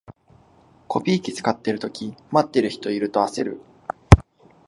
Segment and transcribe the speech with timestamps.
[0.87, 3.61] コピー機使ってるとき、待ってる人いると焦る